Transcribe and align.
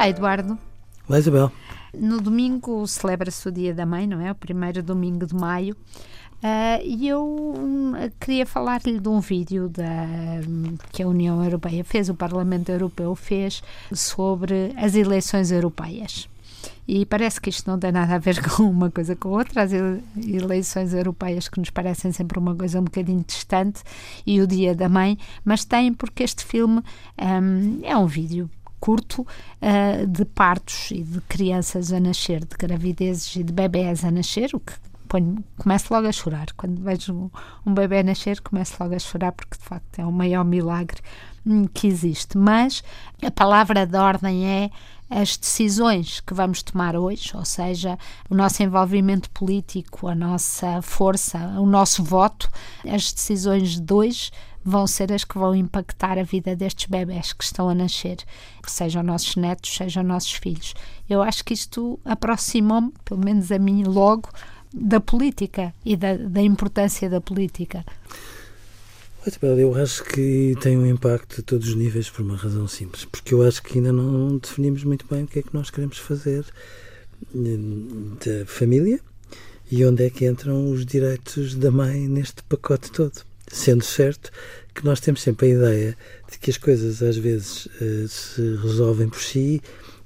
Olá, 0.00 0.08
Eduardo. 0.08 0.58
Olá, 1.06 1.18
Isabel. 1.18 1.52
No 1.92 2.22
domingo 2.22 2.86
celebra-se 2.86 3.46
o 3.46 3.52
Dia 3.52 3.74
da 3.74 3.84
Mãe, 3.84 4.06
não 4.06 4.18
é? 4.18 4.32
O 4.32 4.34
primeiro 4.34 4.82
domingo 4.82 5.26
de 5.26 5.34
maio. 5.34 5.76
Uh, 6.42 6.80
e 6.82 7.06
eu 7.06 7.22
hum, 7.22 7.92
queria 8.18 8.46
falar-lhe 8.46 8.98
de 8.98 9.08
um 9.10 9.20
vídeo 9.20 9.68
da, 9.68 9.84
que 10.90 11.02
a 11.02 11.06
União 11.06 11.44
Europeia 11.44 11.84
fez, 11.84 12.08
o 12.08 12.14
Parlamento 12.14 12.70
Europeu 12.70 13.14
fez, 13.14 13.62
sobre 13.92 14.72
as 14.78 14.94
eleições 14.94 15.52
europeias. 15.52 16.26
E 16.88 17.04
parece 17.04 17.38
que 17.38 17.50
isto 17.50 17.70
não 17.70 17.78
tem 17.78 17.92
nada 17.92 18.14
a 18.14 18.18
ver 18.18 18.40
com 18.56 18.62
uma 18.62 18.90
coisa 18.90 19.14
com 19.14 19.28
outra, 19.28 19.64
as 19.64 19.72
eleições 20.16 20.94
europeias 20.94 21.46
que 21.46 21.60
nos 21.60 21.68
parecem 21.68 22.10
sempre 22.10 22.38
uma 22.38 22.54
coisa 22.54 22.80
um 22.80 22.84
bocadinho 22.84 23.22
distante 23.22 23.82
e 24.26 24.40
o 24.40 24.46
Dia 24.46 24.74
da 24.74 24.88
Mãe, 24.88 25.18
mas 25.44 25.66
tem 25.66 25.92
porque 25.92 26.22
este 26.22 26.42
filme 26.42 26.82
um, 27.20 27.80
é 27.82 27.94
um 27.94 28.06
vídeo 28.06 28.48
curto 28.80 29.22
uh, 29.22 30.06
de 30.06 30.24
partos 30.24 30.90
e 30.90 31.02
de 31.02 31.20
crianças 31.22 31.92
a 31.92 32.00
nascer, 32.00 32.40
de 32.40 32.56
gravidezes 32.56 33.36
e 33.36 33.42
de 33.42 33.52
bebés 33.52 34.04
a 34.04 34.10
nascer, 34.10 34.50
o 34.54 34.60
que 34.60 34.72
ponho, 35.10 35.44
começo 35.58 35.92
logo 35.92 36.06
a 36.06 36.12
chorar. 36.12 36.46
Quando 36.56 36.80
vejo 36.80 37.12
um, 37.12 37.30
um 37.66 37.74
bebê 37.74 38.02
nascer, 38.02 38.40
começo 38.40 38.76
logo 38.80 38.94
a 38.94 38.98
chorar, 38.98 39.32
porque 39.32 39.58
de 39.58 39.64
facto 39.64 39.98
é 39.98 40.06
o 40.06 40.12
maior 40.12 40.44
milagre 40.44 41.00
hum, 41.44 41.66
que 41.66 41.88
existe. 41.88 42.38
Mas 42.38 42.82
a 43.22 43.30
palavra 43.30 43.84
de 43.84 43.98
ordem 43.98 44.46
é 44.46 44.70
as 45.10 45.36
decisões 45.36 46.20
que 46.20 46.32
vamos 46.32 46.62
tomar 46.62 46.94
hoje, 46.94 47.32
ou 47.34 47.44
seja, 47.44 47.98
o 48.30 48.34
nosso 48.34 48.62
envolvimento 48.62 49.28
político, 49.30 50.06
a 50.06 50.14
nossa 50.14 50.80
força, 50.80 51.38
o 51.58 51.66
nosso 51.66 52.04
voto, 52.04 52.48
as 52.88 53.12
decisões 53.12 53.80
de 53.80 53.92
hoje 53.92 54.30
vão 54.64 54.86
ser 54.86 55.12
as 55.12 55.24
que 55.24 55.38
vão 55.38 55.54
impactar 55.54 56.18
a 56.18 56.22
vida 56.22 56.54
destes 56.54 56.86
bebés 56.86 57.32
que 57.32 57.44
estão 57.44 57.68
a 57.68 57.74
nascer, 57.74 58.18
sejam 58.66 59.02
nossos 59.02 59.36
netos, 59.36 59.74
sejam 59.74 60.02
nossos 60.02 60.32
filhos. 60.32 60.74
Eu 61.08 61.22
acho 61.22 61.44
que 61.44 61.54
isto 61.54 61.98
aproximou-me, 62.04 62.92
pelo 63.04 63.24
menos 63.24 63.50
a 63.50 63.58
mim, 63.58 63.84
logo 63.84 64.28
da 64.72 65.00
política 65.00 65.74
e 65.84 65.96
da, 65.96 66.16
da 66.16 66.42
importância 66.42 67.08
da 67.08 67.20
política. 67.20 67.84
Eu 69.42 69.74
acho 69.74 70.02
que 70.04 70.56
tem 70.62 70.78
um 70.78 70.86
impacto 70.86 71.40
a 71.40 71.44
todos 71.44 71.68
os 71.68 71.74
níveis 71.74 72.08
por 72.08 72.22
uma 72.22 72.36
razão 72.36 72.66
simples, 72.66 73.04
porque 73.04 73.34
eu 73.34 73.46
acho 73.46 73.62
que 73.62 73.78
ainda 73.78 73.92
não 73.92 74.38
definimos 74.38 74.82
muito 74.82 75.06
bem 75.10 75.24
o 75.24 75.26
que 75.26 75.40
é 75.40 75.42
que 75.42 75.52
nós 75.52 75.68
queremos 75.68 75.98
fazer 75.98 76.44
da 77.34 78.46
família 78.46 78.98
e 79.70 79.84
onde 79.84 80.06
é 80.06 80.10
que 80.10 80.26
entram 80.26 80.70
os 80.70 80.86
direitos 80.86 81.54
da 81.54 81.70
mãe 81.70 82.08
neste 82.08 82.42
pacote 82.44 82.90
todo. 82.90 83.29
Sendo 83.52 83.84
certo 83.84 84.30
que 84.74 84.84
nós 84.84 85.00
temos 85.00 85.22
sempre 85.22 85.46
a 85.46 85.50
ideia 85.50 85.98
de 86.30 86.38
que 86.38 86.50
as 86.50 86.56
coisas 86.56 87.02
às 87.02 87.16
vezes 87.16 87.68
eh, 87.80 88.06
se 88.08 88.40
resolvem 88.62 89.08
por 89.08 89.20
si 89.20 89.60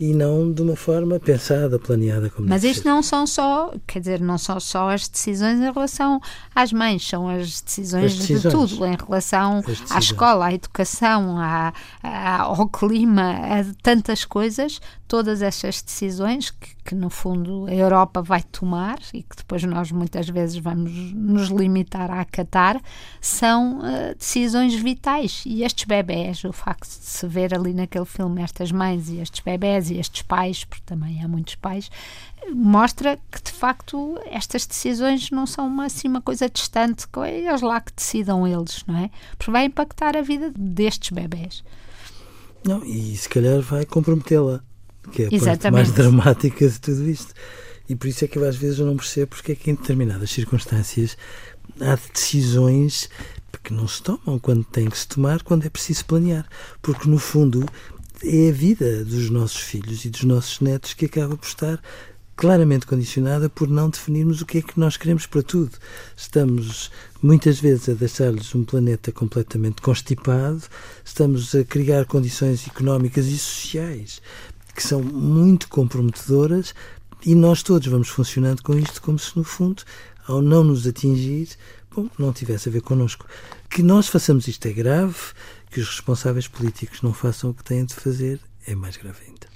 e 0.00 0.14
não 0.14 0.52
de 0.52 0.62
uma 0.62 0.76
forma 0.76 1.18
pensada, 1.18 1.78
planeada 1.78 2.30
como 2.30 2.48
Mas 2.48 2.62
isto 2.62 2.86
não 2.86 3.02
são 3.02 3.26
só, 3.26 3.74
quer 3.84 3.98
dizer, 3.98 4.20
não 4.20 4.38
são 4.38 4.60
só 4.60 4.90
as 4.90 5.08
decisões 5.08 5.58
em 5.58 5.72
relação 5.72 6.20
às 6.54 6.72
mães, 6.72 7.06
são 7.06 7.28
as 7.28 7.60
decisões, 7.60 8.12
as 8.12 8.18
decisões. 8.18 8.42
de 8.42 8.50
tudo, 8.50 8.86
em 8.86 8.96
relação 8.96 9.62
à 9.90 9.98
escola, 9.98 10.46
à 10.46 10.54
educação, 10.54 11.36
à, 11.36 11.72
à, 12.00 12.42
ao 12.42 12.68
clima, 12.68 13.32
a 13.32 13.64
tantas 13.82 14.24
coisas, 14.24 14.80
todas 15.08 15.40
essas 15.42 15.82
decisões 15.82 16.50
que, 16.50 16.76
que, 16.84 16.94
no 16.94 17.08
fundo 17.08 17.66
a 17.66 17.74
Europa 17.74 18.22
vai 18.22 18.42
tomar 18.42 18.98
e 19.12 19.22
que 19.22 19.36
depois 19.36 19.64
nós 19.64 19.90
muitas 19.90 20.28
vezes 20.28 20.58
vamos 20.58 20.92
nos 21.12 21.48
limitar 21.48 22.10
a 22.10 22.20
acatar, 22.20 22.80
são 23.20 23.78
uh, 23.78 24.14
decisões 24.16 24.74
vitais. 24.74 25.42
E 25.46 25.64
estes 25.64 25.86
bebés, 25.86 26.44
o 26.44 26.52
facto 26.52 26.86
de 26.86 27.04
se 27.04 27.26
ver 27.26 27.54
ali 27.54 27.72
naquele 27.72 28.04
filme 28.04 28.42
estas 28.42 28.70
mães 28.70 29.08
e 29.08 29.18
estes 29.18 29.40
bebés 29.40 29.87
e 29.90 29.98
estes 29.98 30.22
pais, 30.22 30.64
porque 30.64 30.82
também 30.84 31.22
há 31.22 31.28
muitos 31.28 31.54
pais, 31.54 31.90
mostra 32.52 33.18
que 33.30 33.42
de 33.42 33.52
facto 33.52 34.18
estas 34.26 34.66
decisões 34.66 35.30
não 35.30 35.46
são 35.46 35.66
uma, 35.66 35.86
assim 35.86 36.08
uma 36.08 36.22
coisa 36.22 36.48
distante, 36.48 37.06
é 37.24 37.48
eles 37.48 37.60
lá 37.60 37.80
que 37.80 37.92
decidam 37.92 38.46
eles, 38.46 38.84
não 38.86 38.96
é? 38.96 39.10
Porque 39.36 39.50
vai 39.50 39.64
impactar 39.64 40.16
a 40.16 40.22
vida 40.22 40.52
destes 40.56 41.10
bebés. 41.10 41.62
Não, 42.64 42.84
e 42.84 43.16
se 43.16 43.28
calhar 43.28 43.60
vai 43.60 43.84
comprometê-la 43.84 44.62
que 45.08 45.22
é 45.22 45.26
a 45.26 45.28
Exatamente. 45.32 45.60
parte 45.60 45.72
mais 45.72 45.92
dramática 45.92 46.68
de 46.68 46.80
tudo 46.80 47.08
isto. 47.08 47.34
E 47.88 47.96
por 47.96 48.06
isso 48.06 48.24
é 48.24 48.28
que 48.28 48.38
às 48.38 48.56
vezes 48.56 48.78
eu 48.78 48.86
não 48.86 48.96
percebo 48.96 49.28
porque 49.28 49.52
é 49.52 49.54
que 49.54 49.70
em 49.70 49.74
determinadas 49.74 50.30
circunstâncias 50.30 51.16
há 51.80 51.96
decisões 52.12 53.08
que 53.62 53.72
não 53.72 53.88
se 53.88 54.02
tomam 54.02 54.38
quando 54.38 54.64
tem 54.64 54.88
que 54.88 54.98
se 54.98 55.08
tomar, 55.08 55.42
quando 55.42 55.66
é 55.66 55.70
preciso 55.70 56.04
planear. 56.04 56.46
Porque 56.80 57.08
no 57.08 57.18
fundo 57.18 57.66
é 58.22 58.48
a 58.48 58.52
vida 58.52 59.04
dos 59.04 59.30
nossos 59.30 59.60
filhos 59.60 60.04
e 60.04 60.10
dos 60.10 60.24
nossos 60.24 60.60
netos 60.60 60.94
que 60.94 61.06
acaba 61.06 61.36
por 61.36 61.46
estar 61.46 61.80
claramente 62.36 62.86
condicionada 62.86 63.48
por 63.48 63.68
não 63.68 63.90
definirmos 63.90 64.40
o 64.40 64.46
que 64.46 64.58
é 64.58 64.62
que 64.62 64.78
nós 64.78 64.96
queremos 64.96 65.26
para 65.26 65.42
tudo. 65.42 65.72
Estamos 66.16 66.90
muitas 67.20 67.58
vezes 67.58 67.88
a 67.88 67.94
deixar-lhes 67.94 68.54
um 68.54 68.64
planeta 68.64 69.10
completamente 69.10 69.82
constipado, 69.82 70.62
estamos 71.04 71.54
a 71.54 71.64
criar 71.64 72.06
condições 72.06 72.66
económicas 72.66 73.26
e 73.26 73.38
sociais 73.38 74.22
que 74.74 74.82
são 74.82 75.02
muito 75.02 75.68
comprometedoras 75.68 76.74
e 77.26 77.34
nós 77.34 77.64
todos 77.64 77.88
vamos 77.88 78.08
funcionando 78.08 78.62
com 78.62 78.78
isto 78.78 79.02
como 79.02 79.18
se, 79.18 79.36
no 79.36 79.42
fundo, 79.42 79.82
ao 80.28 80.40
não 80.40 80.62
nos 80.62 80.86
atingir, 80.86 81.48
não 82.18 82.32
tivesse 82.32 82.68
a 82.68 82.72
ver 82.72 82.82
connosco. 82.82 83.26
Que 83.70 83.82
nós 83.82 84.08
façamos 84.08 84.48
isto 84.48 84.66
é 84.66 84.72
grave, 84.72 85.16
que 85.70 85.80
os 85.80 85.88
responsáveis 85.88 86.48
políticos 86.48 87.02
não 87.02 87.12
façam 87.12 87.50
o 87.50 87.54
que 87.54 87.64
têm 87.64 87.84
de 87.84 87.94
fazer 87.94 88.40
é 88.66 88.74
mais 88.74 88.96
grave 88.96 89.18
ainda 89.26 89.48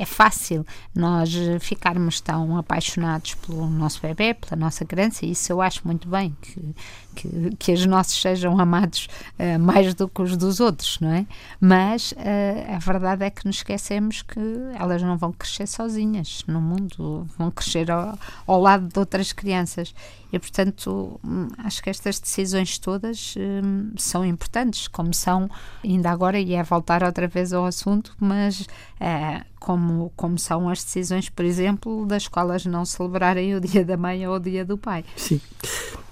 é 0.00 0.06
fácil 0.06 0.64
nós 0.94 1.30
ficarmos 1.60 2.22
tão 2.22 2.56
apaixonados 2.56 3.34
pelo 3.34 3.68
nosso 3.68 4.00
bebê, 4.00 4.32
pela 4.32 4.58
nossa 4.58 4.82
criança, 4.82 5.26
e 5.26 5.32
isso 5.32 5.52
eu 5.52 5.60
acho 5.60 5.82
muito 5.84 6.08
bem, 6.08 6.34
que, 6.40 6.74
que, 7.14 7.56
que 7.58 7.72
os 7.74 7.84
nossos 7.84 8.18
sejam 8.18 8.58
amados 8.58 9.08
uh, 9.38 9.58
mais 9.60 9.92
do 9.92 10.08
que 10.08 10.22
os 10.22 10.38
dos 10.38 10.58
outros, 10.58 10.98
não 11.00 11.10
é? 11.10 11.26
Mas 11.60 12.12
uh, 12.12 12.74
a 12.74 12.78
verdade 12.78 13.24
é 13.24 13.30
que 13.30 13.44
nos 13.44 13.56
esquecemos 13.56 14.22
que 14.22 14.40
elas 14.74 15.02
não 15.02 15.18
vão 15.18 15.32
crescer 15.32 15.66
sozinhas 15.66 16.44
no 16.46 16.62
mundo, 16.62 17.26
vão 17.36 17.50
crescer 17.50 17.90
ao, 17.90 18.18
ao 18.46 18.58
lado 18.58 18.88
de 18.88 18.98
outras 18.98 19.34
crianças. 19.34 19.94
E, 20.32 20.38
portanto, 20.38 21.20
hum, 21.24 21.48
acho 21.58 21.82
que 21.82 21.90
estas 21.90 22.20
decisões 22.20 22.78
todas 22.78 23.34
hum, 23.36 23.92
são 23.96 24.24
importantes, 24.24 24.88
como 24.88 25.12
são, 25.12 25.50
ainda 25.84 26.10
agora, 26.10 26.38
e 26.38 26.54
é 26.54 26.62
voltar 26.62 27.02
outra 27.02 27.26
vez 27.26 27.52
ao 27.52 27.64
assunto, 27.64 28.14
mas 28.18 28.60
uh, 28.60 29.44
como, 29.58 30.12
como 30.16 30.38
são 30.38 30.68
as 30.68 30.82
decisões, 30.84 31.28
por 31.28 31.44
exemplo, 31.44 32.06
das 32.06 32.24
escolas 32.24 32.64
não 32.64 32.84
celebrarem 32.84 33.54
o 33.54 33.60
Dia 33.60 33.84
da 33.84 33.96
Mãe 33.96 34.26
ou 34.26 34.36
o 34.36 34.40
Dia 34.40 34.64
do 34.64 34.78
Pai. 34.78 35.04
Sim. 35.16 35.40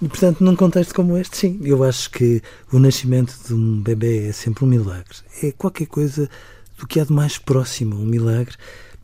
E, 0.00 0.08
portanto, 0.08 0.42
num 0.42 0.56
contexto 0.56 0.94
como 0.94 1.16
este, 1.16 1.36
sim, 1.36 1.60
eu 1.62 1.82
acho 1.84 2.10
que 2.10 2.42
o 2.72 2.78
nascimento 2.78 3.34
de 3.46 3.54
um 3.54 3.80
bebê 3.80 4.28
é 4.28 4.32
sempre 4.32 4.64
um 4.64 4.68
milagre. 4.68 5.16
É 5.42 5.52
qualquer 5.52 5.86
coisa 5.86 6.28
do 6.78 6.86
que 6.86 7.00
há 7.00 7.04
de 7.04 7.12
mais 7.12 7.38
próximo, 7.38 7.96
um 7.96 8.04
milagre. 8.04 8.56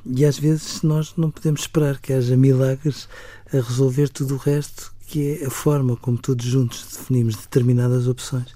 E 0.05 0.25
às 0.25 0.39
vezes 0.39 0.83
nós 0.83 1.15
não 1.17 1.31
podemos 1.31 1.63
esperar 1.63 1.99
que 1.99 2.13
haja 2.13 2.37
milagres 2.37 3.09
a 3.53 3.57
resolver 3.57 4.09
tudo 4.09 4.35
o 4.35 4.39
resto, 4.39 4.92
que 5.13 5.43
é 5.43 5.47
a 5.47 5.51
forma 5.51 5.95
como 5.95 6.17
todos 6.17 6.47
juntos 6.47 6.87
definimos 6.91 7.37
determinadas 7.37 8.09
opções 8.09 8.47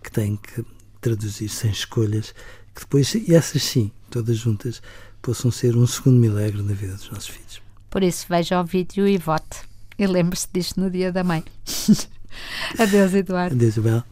que 0.00 0.12
têm 0.12 0.36
que 0.36 0.64
traduzir-se 1.00 1.66
em 1.66 1.70
escolhas 1.72 2.32
que 2.72 2.82
depois, 2.82 3.12
e 3.16 3.34
essas 3.34 3.64
sim, 3.64 3.90
todas 4.10 4.36
juntas, 4.36 4.80
possam 5.20 5.50
ser 5.50 5.76
um 5.76 5.84
segundo 5.88 6.20
milagre 6.20 6.62
na 6.62 6.72
vida 6.72 6.94
dos 6.94 7.10
nossos 7.10 7.26
filhos. 7.26 7.60
Por 7.90 8.04
isso, 8.04 8.26
veja 8.28 8.60
o 8.60 8.64
vídeo 8.64 9.08
e 9.08 9.18
vote. 9.18 9.62
E 9.98 10.06
lembre-se 10.06 10.46
disto 10.52 10.78
no 10.78 10.88
dia 10.88 11.10
da 11.10 11.24
mãe. 11.24 11.42
Adeus, 12.78 13.12
Eduardo. 13.12 13.56
Adeus, 13.56 13.76
Isabel. 13.76 14.04